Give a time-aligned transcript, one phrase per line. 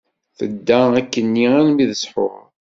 [0.37, 2.39] Tedda akkenni armi d ṣṣḥur.